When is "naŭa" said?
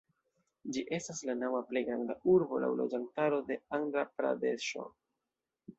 1.41-1.61